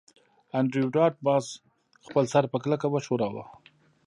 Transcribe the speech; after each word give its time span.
انډریو 0.57 0.93
ډاټ 0.95 1.13
باس 1.27 1.45
خپل 2.05 2.25
سر 2.33 2.43
په 2.51 2.57
کلکه 2.63 2.87
وښوراوه 2.89 3.43